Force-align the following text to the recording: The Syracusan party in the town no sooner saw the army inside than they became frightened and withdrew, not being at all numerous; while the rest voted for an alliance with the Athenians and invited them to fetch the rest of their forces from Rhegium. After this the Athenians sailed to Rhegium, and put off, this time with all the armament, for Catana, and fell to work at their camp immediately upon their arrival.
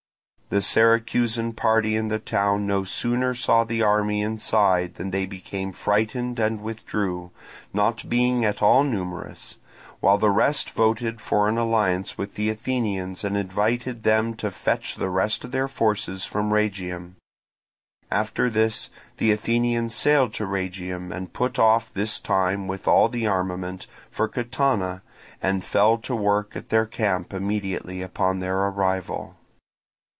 The 0.53 0.61
Syracusan 0.61 1.53
party 1.53 1.95
in 1.95 2.09
the 2.09 2.19
town 2.19 2.67
no 2.67 2.83
sooner 2.83 3.33
saw 3.33 3.63
the 3.63 3.81
army 3.83 4.21
inside 4.21 4.95
than 4.95 5.11
they 5.11 5.25
became 5.25 5.71
frightened 5.71 6.39
and 6.39 6.59
withdrew, 6.61 7.31
not 7.73 8.09
being 8.09 8.43
at 8.43 8.61
all 8.61 8.83
numerous; 8.83 9.59
while 10.01 10.17
the 10.17 10.29
rest 10.29 10.71
voted 10.71 11.21
for 11.21 11.47
an 11.47 11.57
alliance 11.57 12.17
with 12.17 12.33
the 12.35 12.49
Athenians 12.49 13.23
and 13.23 13.37
invited 13.37 14.03
them 14.03 14.33
to 14.35 14.51
fetch 14.51 14.95
the 14.97 15.09
rest 15.09 15.45
of 15.45 15.53
their 15.53 15.69
forces 15.69 16.25
from 16.25 16.51
Rhegium. 16.51 17.15
After 18.11 18.49
this 18.49 18.89
the 19.19 19.31
Athenians 19.31 19.95
sailed 19.95 20.33
to 20.33 20.45
Rhegium, 20.45 21.13
and 21.13 21.31
put 21.31 21.59
off, 21.59 21.93
this 21.93 22.19
time 22.19 22.67
with 22.67 22.89
all 22.89 23.07
the 23.07 23.25
armament, 23.25 23.87
for 24.09 24.27
Catana, 24.27 25.01
and 25.41 25.63
fell 25.63 25.97
to 25.99 26.13
work 26.13 26.57
at 26.57 26.67
their 26.67 26.85
camp 26.85 27.33
immediately 27.33 28.01
upon 28.01 28.39
their 28.41 28.57
arrival. 28.65 29.37